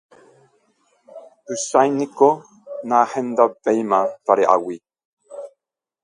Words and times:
Pychãi 1.45 1.89
niko 1.99 2.29
nahendavéima 2.87 3.99
vare'águi. 4.25 4.77